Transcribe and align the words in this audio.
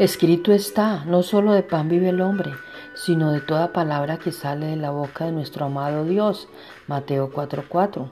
Escrito 0.00 0.50
está, 0.54 1.04
no 1.04 1.22
solo 1.22 1.52
de 1.52 1.62
pan 1.62 1.90
vive 1.90 2.08
el 2.08 2.22
hombre, 2.22 2.52
sino 2.94 3.32
de 3.32 3.42
toda 3.42 3.74
palabra 3.74 4.16
que 4.16 4.32
sale 4.32 4.64
de 4.64 4.76
la 4.76 4.90
boca 4.90 5.26
de 5.26 5.32
nuestro 5.32 5.66
amado 5.66 6.06
Dios. 6.06 6.48
Mateo 6.86 7.30
4:4. 7.30 8.08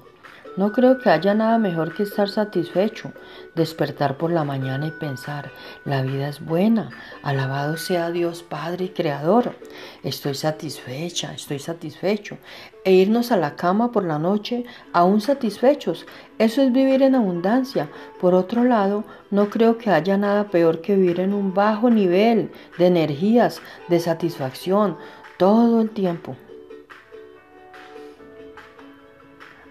No 0.59 0.73
creo 0.73 0.99
que 0.99 1.09
haya 1.09 1.35
nada 1.35 1.57
mejor 1.57 1.95
que 1.95 2.03
estar 2.03 2.29
satisfecho, 2.29 3.13
despertar 3.55 4.17
por 4.17 4.33
la 4.33 4.43
mañana 4.43 4.89
y 4.89 4.91
pensar, 4.91 5.53
la 5.85 6.03
vida 6.03 6.29
es 6.29 6.45
buena, 6.45 6.91
alabado 7.23 7.77
sea 7.77 8.11
Dios 8.11 8.43
Padre 8.43 8.87
y 8.87 8.89
Creador, 8.89 9.55
estoy 10.03 10.35
satisfecha, 10.35 11.33
estoy 11.33 11.61
satisfecho, 11.61 12.39
e 12.85 12.93
irnos 12.93 13.31
a 13.31 13.37
la 13.37 13.55
cama 13.55 13.93
por 13.93 14.03
la 14.03 14.19
noche 14.19 14.65
aún 14.93 15.21
satisfechos, 15.21 16.07
eso 16.39 16.61
es 16.61 16.73
vivir 16.73 17.03
en 17.03 17.15
abundancia. 17.15 17.89
Por 18.21 18.35
otro 18.35 18.65
lado, 18.65 19.05
no 19.31 19.51
creo 19.51 19.79
que 19.79 19.91
haya 19.91 20.17
nada 20.17 20.51
peor 20.51 20.81
que 20.81 20.97
vivir 20.97 21.21
en 21.21 21.35
un 21.35 21.55
bajo 21.55 21.89
nivel 21.89 22.51
de 22.79 22.89
energías, 22.89 23.63
de 23.87 24.01
satisfacción, 24.01 24.97
todo 25.37 25.81
el 25.83 25.91
tiempo. 25.91 26.35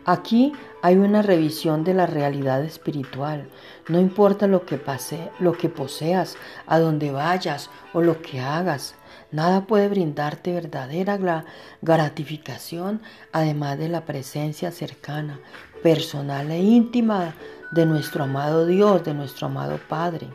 Aquí 0.09 0.53
hay 0.81 0.95
una 0.95 1.21
revisión 1.21 1.83
de 1.83 1.93
la 1.93 2.05
realidad 2.05 2.63
espiritual. 2.63 3.49
No 3.89 3.99
importa 3.99 4.47
lo 4.47 4.65
que 4.65 4.77
pase, 4.77 5.31
lo 5.37 5.51
que 5.51 5.67
poseas, 5.67 6.37
a 6.65 6.79
dónde 6.79 7.11
vayas 7.11 7.69
o 7.93 7.99
lo 7.99 8.21
que 8.21 8.39
hagas, 8.39 8.95
nada 9.33 9.65
puede 9.65 9.89
brindarte 9.89 10.53
verdadera 10.53 11.43
gratificación 11.81 13.01
además 13.33 13.79
de 13.79 13.89
la 13.89 14.05
presencia 14.05 14.71
cercana, 14.71 15.41
personal 15.83 16.51
e 16.51 16.59
íntima 16.59 17.35
de 17.73 17.85
nuestro 17.85 18.23
amado 18.23 18.65
Dios, 18.65 19.03
de 19.03 19.13
nuestro 19.13 19.47
amado 19.47 19.77
Padre 19.89 20.29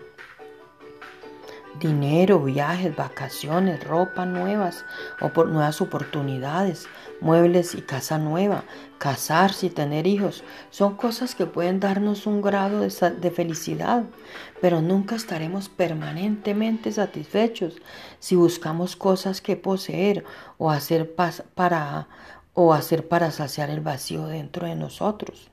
dinero, 1.79 2.39
viajes, 2.41 2.95
vacaciones, 2.95 3.83
ropa 3.85 4.27
nuevas, 4.27 4.85
nuevas 5.21 5.81
oportunidades, 5.81 6.87
muebles 7.21 7.75
y 7.75 7.83
casa 7.83 8.19
nueva, 8.19 8.65
casarse 8.99 9.67
y 9.67 9.71
tener 9.71 10.07
hijos, 10.07 10.45
son 10.71 10.97
cosas 10.97 11.35
que 11.35 11.47
pueden 11.47 11.81
darnos 11.81 12.27
un 12.27 12.43
grado 12.43 12.81
de, 12.81 13.11
de 13.11 13.31
felicidad, 13.31 14.05
pero 14.61 14.81
nunca 14.81 15.17
estaremos 15.17 15.69
permanentemente 15.69 16.93
satisfechos 16.93 17.77
si 18.19 18.37
buscamos 18.37 18.97
cosas 18.97 19.41
que 19.41 19.57
poseer 19.57 20.25
o 20.59 20.71
hacer 20.71 21.15
para 21.15 22.09
o 22.55 22.75
hacer 22.75 23.09
para 23.09 23.31
saciar 23.31 23.71
el 23.71 23.81
vacío 23.81 24.27
dentro 24.27 24.67
de 24.67 24.75
nosotros. 24.75 25.51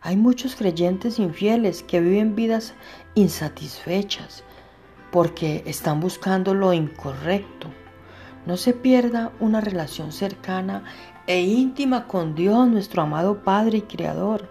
Hay 0.00 0.16
muchos 0.16 0.56
creyentes 0.56 1.18
infieles 1.18 1.82
que 1.82 2.00
viven 2.00 2.34
vidas 2.34 2.74
insatisfechas, 3.14 4.42
porque 5.12 5.62
están 5.66 6.00
buscando 6.00 6.54
lo 6.54 6.72
incorrecto. 6.72 7.68
No 8.46 8.56
se 8.56 8.72
pierda 8.72 9.30
una 9.38 9.60
relación 9.60 10.10
cercana 10.10 10.82
e 11.28 11.42
íntima 11.42 12.08
con 12.08 12.34
Dios, 12.34 12.66
nuestro 12.66 13.02
amado 13.02 13.44
Padre 13.44 13.78
y 13.78 13.82
Creador, 13.82 14.48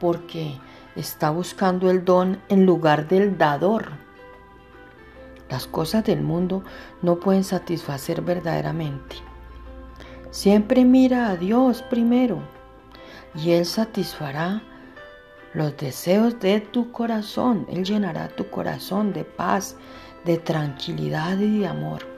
porque 0.00 0.58
está 0.96 1.30
buscando 1.30 1.90
el 1.90 2.04
don 2.04 2.40
en 2.48 2.66
lugar 2.66 3.06
del 3.06 3.38
dador. 3.38 3.90
Las 5.48 5.66
cosas 5.66 6.04
del 6.04 6.22
mundo 6.22 6.64
no 7.02 7.20
pueden 7.20 7.44
satisfacer 7.44 8.22
verdaderamente. 8.22 9.16
Siempre 10.30 10.84
mira 10.84 11.28
a 11.28 11.36
Dios 11.36 11.82
primero 11.82 12.40
y 13.34 13.52
Él 13.52 13.64
satisfará 13.64 14.62
los 15.54 15.76
deseos 15.76 16.38
de 16.40 16.60
tu 16.60 16.92
corazón. 16.92 17.66
Él 17.70 17.84
llenará 17.84 18.28
tu 18.28 18.48
corazón 18.50 19.12
de 19.12 19.24
paz, 19.24 19.76
de 20.24 20.38
tranquilidad 20.38 21.38
y 21.38 21.60
de 21.60 21.66
amor. 21.66 22.17